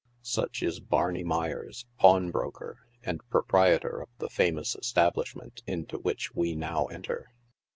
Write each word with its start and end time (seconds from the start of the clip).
Such 0.23 0.63
is 0.63 0.79
Barney 0.79 1.23
Meyers, 1.23 1.85
pawn 1.99 2.31
broker, 2.31 2.87
and 3.03 3.19
pro 3.29 3.43
proprietor 3.43 4.01
of 4.01 4.09
the 4.17 4.29
famous 4.31 4.75
establishment 4.75 5.61
into 5.67 5.99
which 5.99 6.33
we 6.33 6.55
now 6.55 6.85
enter. 6.87 7.31